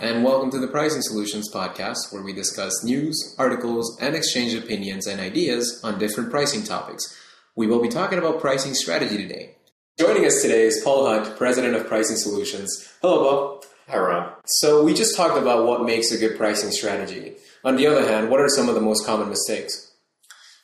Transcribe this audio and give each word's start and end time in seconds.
welcome 0.00 0.50
to 0.50 0.58
the 0.58 0.68
Pricing 0.68 1.02
Solutions 1.02 1.50
podcast, 1.52 2.12
where 2.12 2.22
we 2.22 2.32
discuss 2.32 2.84
news, 2.84 3.34
articles, 3.38 3.98
and 4.00 4.14
exchange 4.14 4.54
opinions 4.54 5.06
and 5.06 5.20
ideas 5.20 5.80
on 5.82 5.98
different 5.98 6.30
pricing 6.30 6.62
topics. 6.62 7.16
We 7.56 7.66
will 7.66 7.82
be 7.82 7.88
talking 7.88 8.18
about 8.18 8.40
pricing 8.40 8.74
strategy 8.74 9.16
today. 9.16 9.56
Joining 9.98 10.24
us 10.24 10.40
today 10.40 10.62
is 10.62 10.80
Paul 10.84 11.06
Hunt, 11.06 11.36
President 11.36 11.74
of 11.74 11.86
Pricing 11.86 12.16
Solutions. 12.16 12.88
Hello, 13.02 13.18
Paul. 13.18 13.64
Hi, 13.88 13.98
Ron. 13.98 14.32
So, 14.46 14.84
we 14.84 14.94
just 14.94 15.16
talked 15.16 15.36
about 15.36 15.66
what 15.66 15.84
makes 15.84 16.12
a 16.12 16.18
good 16.18 16.36
pricing 16.36 16.70
strategy. 16.70 17.34
On 17.64 17.76
the 17.76 17.86
other 17.86 18.06
hand, 18.06 18.30
what 18.30 18.40
are 18.40 18.48
some 18.48 18.68
of 18.68 18.74
the 18.74 18.80
most 18.80 19.04
common 19.04 19.28
mistakes? 19.28 19.90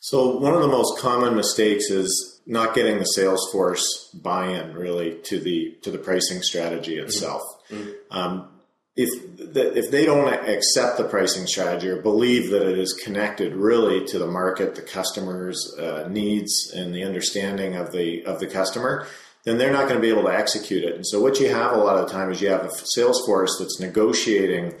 So, 0.00 0.36
one 0.36 0.54
of 0.54 0.60
the 0.60 0.68
most 0.68 0.98
common 0.98 1.34
mistakes 1.34 1.88
is 1.88 2.40
not 2.46 2.74
getting 2.74 2.98
the 2.98 3.04
sales 3.04 3.48
force 3.50 4.10
buy-in 4.12 4.74
really 4.74 5.14
to 5.22 5.40
the 5.40 5.78
to 5.82 5.90
the 5.90 5.98
pricing 5.98 6.42
strategy 6.42 6.98
itself. 6.98 7.42
Mm-hmm. 7.70 7.90
Um, 8.10 8.48
if 8.94 9.36
the, 9.36 9.76
if 9.76 9.90
they 9.90 10.04
don't 10.04 10.32
accept 10.48 10.98
the 10.98 11.04
pricing 11.04 11.46
strategy 11.46 11.88
or 11.88 12.02
believe 12.02 12.50
that 12.50 12.68
it 12.68 12.78
is 12.78 12.92
connected 12.92 13.54
really 13.54 14.04
to 14.06 14.18
the 14.18 14.26
market, 14.26 14.74
the 14.74 14.82
customer's 14.82 15.74
uh, 15.78 16.06
needs, 16.10 16.72
and 16.74 16.94
the 16.94 17.04
understanding 17.04 17.74
of 17.74 17.92
the 17.92 18.24
of 18.24 18.38
the 18.38 18.46
customer, 18.46 19.06
then 19.44 19.58
they're 19.58 19.72
not 19.72 19.88
going 19.88 19.96
to 19.96 20.00
be 20.00 20.10
able 20.10 20.24
to 20.24 20.36
execute 20.36 20.84
it. 20.84 20.94
And 20.94 21.06
so, 21.06 21.20
what 21.20 21.40
you 21.40 21.48
have 21.48 21.72
a 21.72 21.78
lot 21.78 21.96
of 21.96 22.06
the 22.06 22.12
time 22.12 22.30
is 22.30 22.40
you 22.40 22.48
have 22.48 22.64
a 22.64 22.70
sales 22.70 23.24
force 23.24 23.56
that's 23.58 23.80
negotiating 23.80 24.74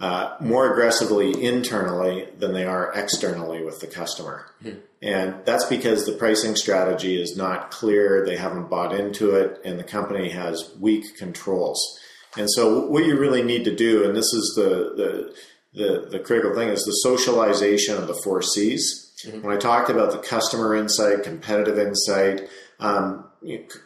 uh, 0.00 0.36
more 0.40 0.72
aggressively 0.72 1.44
internally 1.44 2.28
than 2.38 2.52
they 2.52 2.64
are 2.64 2.92
externally 2.94 3.62
with 3.62 3.80
the 3.80 3.86
customer. 3.86 4.46
Mm-hmm. 4.64 4.78
And 5.02 5.44
that's 5.44 5.66
because 5.66 6.06
the 6.06 6.12
pricing 6.12 6.56
strategy 6.56 7.20
is 7.20 7.36
not 7.36 7.70
clear, 7.70 8.24
they 8.24 8.36
haven't 8.36 8.70
bought 8.70 8.94
into 8.94 9.36
it, 9.36 9.60
and 9.64 9.78
the 9.78 9.84
company 9.84 10.30
has 10.30 10.72
weak 10.80 11.16
controls. 11.16 12.00
And 12.36 12.48
so, 12.50 12.86
what 12.86 13.04
you 13.04 13.18
really 13.18 13.42
need 13.42 13.64
to 13.64 13.74
do, 13.74 14.04
and 14.04 14.16
this 14.16 14.32
is 14.32 14.52
the 14.56 14.92
the 14.96 15.34
the, 15.74 16.08
the 16.10 16.18
critical 16.18 16.54
thing, 16.54 16.68
is 16.68 16.84
the 16.84 16.92
socialization 16.92 17.96
of 17.96 18.06
the 18.06 18.20
four 18.24 18.42
C's. 18.42 19.12
Mm-hmm. 19.26 19.46
When 19.46 19.56
I 19.56 19.58
talked 19.58 19.90
about 19.90 20.12
the 20.12 20.18
customer 20.18 20.74
insight, 20.74 21.22
competitive 21.22 21.78
insight, 21.78 22.48
um, 22.80 23.24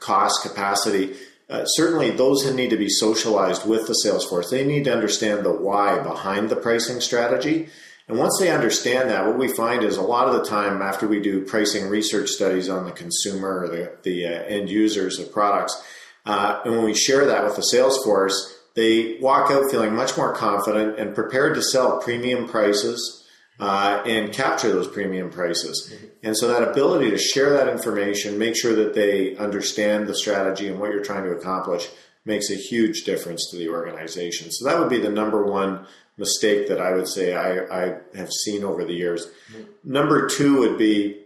cost, 0.00 0.42
capacity, 0.42 1.14
uh, 1.48 1.64
certainly 1.64 2.10
those 2.10 2.50
need 2.52 2.70
to 2.70 2.76
be 2.76 2.88
socialized 2.88 3.66
with 3.68 3.86
the 3.86 3.94
sales 3.94 4.24
force. 4.24 4.50
They 4.50 4.64
need 4.64 4.84
to 4.84 4.92
understand 4.92 5.44
the 5.44 5.52
why 5.52 5.98
behind 6.00 6.48
the 6.48 6.56
pricing 6.56 7.00
strategy. 7.00 7.68
And 8.08 8.18
once 8.18 8.36
they 8.38 8.50
understand 8.50 9.10
that, 9.10 9.26
what 9.26 9.38
we 9.38 9.48
find 9.48 9.82
is 9.82 9.96
a 9.96 10.02
lot 10.02 10.28
of 10.28 10.34
the 10.34 10.48
time 10.48 10.80
after 10.80 11.06
we 11.06 11.20
do 11.20 11.44
pricing 11.44 11.88
research 11.88 12.30
studies 12.30 12.68
on 12.68 12.84
the 12.84 12.92
consumer 12.92 13.64
or 13.64 13.68
the, 13.68 13.96
the 14.02 14.26
uh, 14.26 14.42
end 14.44 14.70
users 14.70 15.18
of 15.18 15.32
products, 15.32 15.80
uh, 16.26 16.60
and 16.64 16.74
when 16.74 16.84
we 16.84 16.94
share 16.94 17.24
that 17.26 17.44
with 17.44 17.56
the 17.56 17.62
sales 17.62 18.02
force, 18.04 18.54
they 18.74 19.18
walk 19.20 19.50
out 19.50 19.70
feeling 19.70 19.94
much 19.94 20.16
more 20.16 20.34
confident 20.34 20.98
and 20.98 21.14
prepared 21.14 21.54
to 21.54 21.62
sell 21.62 21.98
premium 22.00 22.46
prices 22.46 23.26
uh, 23.58 24.02
and 24.04 24.32
capture 24.32 24.70
those 24.70 24.88
premium 24.88 25.30
prices. 25.30 25.90
Mm-hmm. 25.90 26.06
And 26.24 26.36
so 26.36 26.48
that 26.48 26.68
ability 26.68 27.10
to 27.10 27.18
share 27.18 27.50
that 27.50 27.68
information, 27.68 28.38
make 28.38 28.56
sure 28.56 28.74
that 28.74 28.94
they 28.94 29.36
understand 29.36 30.06
the 30.06 30.14
strategy 30.14 30.68
and 30.68 30.78
what 30.78 30.90
you're 30.90 31.04
trying 31.04 31.24
to 31.24 31.30
accomplish 31.30 31.88
makes 32.26 32.50
a 32.50 32.56
huge 32.56 33.04
difference 33.04 33.48
to 33.50 33.56
the 33.56 33.68
organization. 33.68 34.50
So 34.50 34.66
that 34.66 34.78
would 34.78 34.90
be 34.90 35.00
the 35.00 35.08
number 35.08 35.46
one 35.46 35.86
mistake 36.18 36.68
that 36.68 36.80
I 36.80 36.92
would 36.92 37.08
say 37.08 37.34
I, 37.34 37.84
I 37.84 37.98
have 38.14 38.30
seen 38.30 38.64
over 38.64 38.84
the 38.84 38.92
years. 38.92 39.26
Mm-hmm. 39.52 39.92
Number 39.92 40.28
two 40.28 40.58
would 40.58 40.76
be 40.76 41.25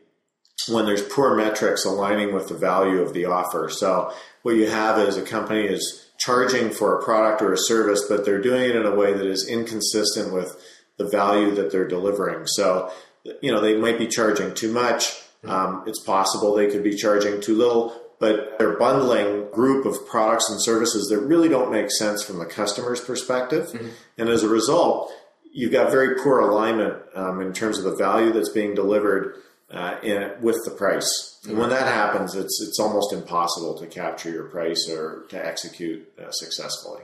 when 0.68 0.86
there's 0.86 1.02
poor 1.02 1.34
metrics 1.34 1.84
aligning 1.84 2.34
with 2.34 2.48
the 2.48 2.54
value 2.54 3.00
of 3.00 3.14
the 3.14 3.24
offer. 3.24 3.68
So 3.70 4.12
what 4.42 4.56
you 4.56 4.68
have 4.68 4.98
is 4.98 5.16
a 5.16 5.22
company 5.22 5.66
is 5.66 6.10
charging 6.18 6.70
for 6.70 6.98
a 6.98 7.02
product 7.02 7.40
or 7.42 7.52
a 7.52 7.58
service, 7.58 8.04
but 8.08 8.24
they're 8.24 8.40
doing 8.40 8.64
it 8.64 8.76
in 8.76 8.84
a 8.84 8.94
way 8.94 9.12
that 9.12 9.26
is 9.26 9.48
inconsistent 9.48 10.32
with 10.32 10.62
the 10.98 11.08
value 11.08 11.54
that 11.54 11.72
they're 11.72 11.88
delivering. 11.88 12.46
So, 12.46 12.92
you 13.40 13.50
know, 13.50 13.60
they 13.60 13.76
might 13.76 13.98
be 13.98 14.06
charging 14.06 14.54
too 14.54 14.72
much. 14.72 15.16
Um, 15.44 15.84
it's 15.86 16.02
possible 16.02 16.54
they 16.54 16.70
could 16.70 16.84
be 16.84 16.94
charging 16.94 17.40
too 17.40 17.56
little, 17.56 17.98
but 18.18 18.58
they're 18.58 18.76
bundling 18.76 19.50
group 19.50 19.86
of 19.86 20.06
products 20.06 20.50
and 20.50 20.62
services 20.62 21.08
that 21.08 21.18
really 21.20 21.48
don't 21.48 21.72
make 21.72 21.90
sense 21.90 22.22
from 22.22 22.38
the 22.38 22.44
customer's 22.44 23.00
perspective. 23.00 23.68
Mm-hmm. 23.68 23.88
And 24.18 24.28
as 24.28 24.42
a 24.42 24.48
result, 24.48 25.10
you've 25.52 25.72
got 25.72 25.90
very 25.90 26.16
poor 26.16 26.40
alignment 26.40 27.02
um, 27.14 27.40
in 27.40 27.54
terms 27.54 27.78
of 27.78 27.84
the 27.84 27.96
value 27.96 28.32
that's 28.32 28.50
being 28.50 28.74
delivered 28.74 29.36
uh, 29.70 29.96
in, 30.02 30.32
with 30.40 30.58
the 30.64 30.70
price. 30.72 31.38
And 31.48 31.56
when 31.56 31.70
that 31.70 31.86
happens, 31.86 32.34
it's 32.34 32.60
it's 32.60 32.78
almost 32.78 33.12
impossible 33.12 33.78
to 33.78 33.86
capture 33.86 34.30
your 34.30 34.44
price 34.44 34.88
or 34.90 35.26
to 35.30 35.46
execute 35.46 36.06
uh, 36.18 36.30
successfully. 36.30 37.02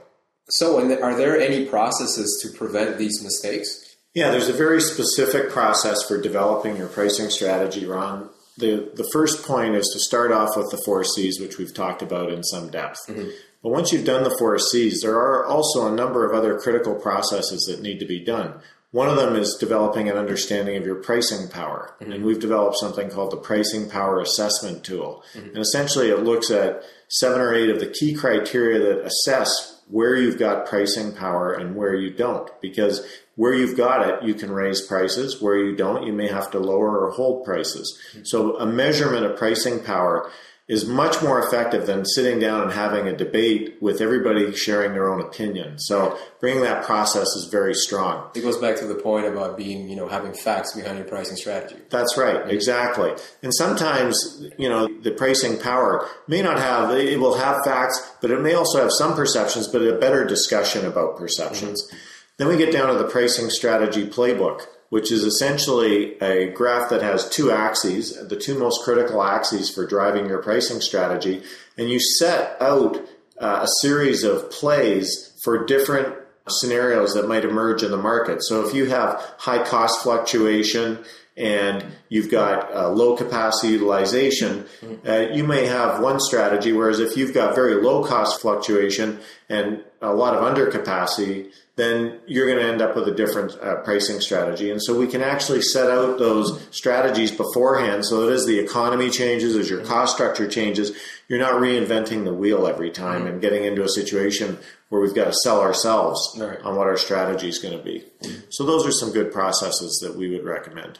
So, 0.49 0.79
are 1.01 1.15
there 1.15 1.39
any 1.39 1.65
processes 1.65 2.39
to 2.43 2.57
prevent 2.57 2.97
these 2.97 3.21
mistakes? 3.23 3.95
Yeah, 4.13 4.31
there's 4.31 4.49
a 4.49 4.53
very 4.53 4.81
specific 4.81 5.49
process 5.49 6.03
for 6.07 6.21
developing 6.21 6.77
your 6.77 6.87
pricing 6.87 7.29
strategy, 7.29 7.85
Ron. 7.85 8.29
The, 8.57 8.91
the 8.95 9.07
first 9.13 9.43
point 9.45 9.75
is 9.75 9.87
to 9.93 9.99
start 9.99 10.31
off 10.31 10.57
with 10.57 10.71
the 10.71 10.81
four 10.83 11.03
C's, 11.03 11.39
which 11.39 11.59
we've 11.59 11.73
talked 11.73 12.01
about 12.01 12.31
in 12.31 12.43
some 12.43 12.71
depth. 12.71 12.97
Mm-hmm. 13.07 13.29
But 13.61 13.69
once 13.69 13.91
you've 13.91 14.05
done 14.05 14.23
the 14.23 14.35
four 14.39 14.57
C's, 14.57 15.01
there 15.01 15.15
are 15.15 15.45
also 15.45 15.85
a 15.85 15.95
number 15.95 16.25
of 16.25 16.35
other 16.35 16.57
critical 16.57 16.95
processes 16.95 17.65
that 17.69 17.81
need 17.81 17.99
to 17.99 18.05
be 18.05 18.23
done. 18.23 18.59
One 18.91 19.09
of 19.09 19.17
them 19.17 19.35
is 19.35 19.57
developing 19.59 20.09
an 20.09 20.17
understanding 20.17 20.77
of 20.77 20.85
your 20.85 20.95
pricing 20.95 21.49
power. 21.49 21.95
Mm-hmm. 21.99 22.11
And 22.11 22.23
we've 22.23 22.39
developed 22.39 22.77
something 22.77 23.09
called 23.09 23.31
the 23.31 23.37
Pricing 23.37 23.89
Power 23.89 24.19
Assessment 24.19 24.83
Tool. 24.83 25.23
Mm-hmm. 25.33 25.49
And 25.49 25.57
essentially, 25.57 26.09
it 26.09 26.23
looks 26.23 26.49
at 26.49 26.83
seven 27.09 27.41
or 27.41 27.53
eight 27.53 27.69
of 27.69 27.79
the 27.79 27.87
key 27.87 28.13
criteria 28.13 28.79
that 28.79 29.05
assess 29.05 29.81
where 29.89 30.15
you've 30.15 30.39
got 30.39 30.65
pricing 30.65 31.13
power 31.13 31.53
and 31.53 31.75
where 31.75 31.95
you 31.95 32.11
don't. 32.11 32.49
Because 32.61 33.05
where 33.35 33.53
you've 33.53 33.77
got 33.77 34.07
it, 34.07 34.23
you 34.23 34.33
can 34.33 34.51
raise 34.51 34.81
prices. 34.81 35.41
Where 35.41 35.57
you 35.57 35.75
don't, 35.75 36.05
you 36.05 36.13
may 36.13 36.27
have 36.27 36.49
to 36.51 36.59
lower 36.59 36.97
or 36.97 37.11
hold 37.11 37.45
prices. 37.45 37.99
Mm-hmm. 38.11 38.23
So, 38.23 38.57
a 38.57 38.65
measurement 38.65 39.25
of 39.25 39.37
pricing 39.37 39.83
power 39.83 40.31
is 40.67 40.85
much 40.85 41.21
more 41.21 41.45
effective 41.45 41.85
than 41.85 42.05
sitting 42.05 42.39
down 42.39 42.61
and 42.61 42.71
having 42.71 43.07
a 43.07 43.15
debate 43.15 43.77
with 43.81 44.01
everybody 44.01 44.53
sharing 44.53 44.91
their 44.91 45.09
own 45.09 45.21
opinion. 45.21 45.79
So 45.79 46.17
bringing 46.41 46.63
that 46.63 46.83
process 46.83 47.27
is 47.27 47.47
very 47.49 47.73
strong. 47.73 48.29
It 48.35 48.41
goes 48.41 48.57
back 48.57 48.75
to 48.77 48.85
the 48.85 48.95
point 48.95 49.27
about 49.27 49.55
being, 49.55 49.87
you 49.87 49.95
know, 49.95 50.09
having 50.09 50.33
facts 50.33 50.75
behind 50.75 50.97
your 50.97 51.07
pricing 51.07 51.37
strategy. 51.37 51.81
That's 51.89 52.17
right, 52.17 52.41
mm-hmm. 52.41 52.49
exactly. 52.49 53.13
And 53.41 53.53
sometimes, 53.53 54.43
you 54.57 54.67
know, 54.67 54.87
the 55.01 55.11
pricing 55.11 55.57
power 55.57 56.05
may 56.27 56.41
not 56.41 56.59
have, 56.59 56.91
it 56.91 57.19
will 57.19 57.37
have 57.37 57.63
facts, 57.63 58.15
but 58.21 58.29
it 58.29 58.41
may 58.41 58.53
also 58.53 58.81
have 58.81 58.91
some 58.91 59.15
perceptions, 59.15 59.67
but 59.67 59.81
a 59.81 59.97
better 59.97 60.25
discussion 60.25 60.85
about 60.85 61.17
perceptions. 61.17 61.81
Mm-hmm. 61.87 61.97
Then 62.37 62.47
we 62.49 62.57
get 62.57 62.71
down 62.73 62.89
to 62.89 63.01
the 63.01 63.09
pricing 63.09 63.49
strategy 63.49 64.05
playbook 64.05 64.67
which 64.89 65.11
is 65.11 65.23
essentially 65.23 66.19
a 66.21 66.49
graph 66.51 66.89
that 66.89 67.01
has 67.01 67.29
two 67.29 67.51
axes, 67.51 68.27
the 68.27 68.37
two 68.37 68.57
most 68.57 68.83
critical 68.83 69.21
axes 69.21 69.69
for 69.69 69.85
driving 69.85 70.27
your 70.27 70.41
pricing 70.41 70.81
strategy, 70.81 71.43
and 71.77 71.89
you 71.89 71.99
set 71.99 72.59
out 72.61 72.97
uh, 73.39 73.59
a 73.63 73.67
series 73.81 74.23
of 74.23 74.49
plays 74.49 75.33
for 75.43 75.65
different 75.65 76.15
scenarios 76.49 77.13
that 77.13 77.27
might 77.27 77.43
emerge 77.43 77.83
in 77.83 77.91
the 77.91 77.97
market. 77.97 78.43
So 78.43 78.65
if 78.65 78.73
you 78.73 78.85
have 78.85 79.21
high 79.37 79.63
cost 79.63 80.01
fluctuation 80.01 81.03
and 81.37 81.85
you've 82.09 82.31
got 82.31 82.73
uh, 82.73 82.89
low 82.89 83.15
capacity 83.15 83.71
utilization, 83.73 84.65
uh, 85.07 85.27
you 85.31 85.43
may 85.43 85.65
have 85.65 86.01
one 86.01 86.19
strategy, 86.19 86.73
whereas 86.73 86.99
if 86.99 87.15
you've 87.15 87.33
got 87.33 87.53
very 87.53 87.75
low 87.75 88.03
cost 88.03 88.41
fluctuation 88.41 89.19
and 89.47 89.83
a 90.01 90.13
lot 90.13 90.35
of 90.35 90.41
undercapacity, 90.41 91.51
then 91.75 92.19
you're 92.25 92.47
going 92.47 92.57
to 92.57 92.65
end 92.65 92.81
up 92.81 92.95
with 92.95 93.07
a 93.07 93.13
different 93.13 93.51
uh, 93.61 93.75
pricing 93.83 94.19
strategy. 94.19 94.71
And 94.71 94.81
so 94.81 94.97
we 94.97 95.05
can 95.05 95.21
actually 95.21 95.61
set 95.61 95.91
out 95.91 96.17
those 96.17 96.67
strategies 96.71 97.31
beforehand 97.31 98.03
so 98.03 98.25
that 98.25 98.33
as 98.33 98.47
the 98.47 98.57
economy 98.57 99.11
changes, 99.11 99.55
as 99.55 99.69
your 99.69 99.85
cost 99.85 100.15
structure 100.15 100.47
changes, 100.47 100.91
you're 101.27 101.39
not 101.39 101.61
reinventing 101.61 102.23
the 102.23 102.33
wheel 102.33 102.65
every 102.65 102.89
time 102.89 103.21
mm-hmm. 103.21 103.33
and 103.33 103.41
getting 103.41 103.63
into 103.63 103.83
a 103.83 103.89
situation 103.89 104.57
where 104.89 105.01
we've 105.01 105.13
got 105.13 105.25
to 105.25 105.33
sell 105.33 105.61
ourselves 105.61 106.35
right. 106.39 106.59
on 106.61 106.75
what 106.75 106.87
our 106.87 106.97
strategy 106.97 107.47
is 107.47 107.59
going 107.59 107.77
to 107.77 107.83
be. 107.83 108.03
Mm-hmm. 108.21 108.39
So 108.49 108.65
those 108.65 108.83
are 108.83 108.91
some 108.91 109.11
good 109.11 109.31
processes 109.31 109.99
that 110.01 110.15
we 110.15 110.31
would 110.31 110.45
recommend. 110.45 110.99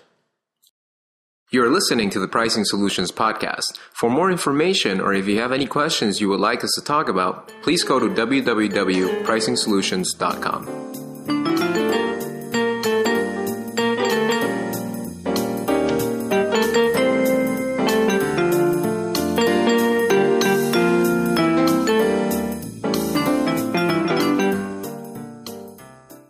You're 1.49 1.71
listening 1.71 2.09
to 2.09 2.19
the 2.19 2.27
Pricing 2.27 2.65
Solutions 2.65 3.09
Podcast. 3.09 3.77
For 3.94 4.09
more 4.09 4.29
information 4.29 4.99
or 4.99 5.13
if 5.13 5.29
you 5.29 5.39
have 5.39 5.53
any 5.53 5.65
questions 5.65 6.19
you 6.19 6.27
would 6.27 6.41
like 6.41 6.61
us 6.61 6.73
to 6.75 6.81
talk 6.81 7.07
about, 7.07 7.49
please 7.61 7.85
go 7.85 7.99
to 7.99 8.09
www.pricingsolutions.com. 8.09 10.87